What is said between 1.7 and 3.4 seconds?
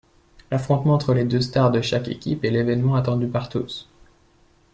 chaque équipe est l'événement attendu